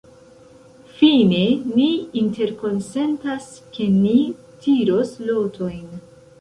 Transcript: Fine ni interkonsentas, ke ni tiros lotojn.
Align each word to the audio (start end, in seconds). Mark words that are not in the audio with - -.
Fine 1.01 1.41
ni 1.75 1.85
interkonsentas, 2.23 3.53
ke 3.77 3.91
ni 4.01 4.17
tiros 4.67 5.17
lotojn. 5.31 5.89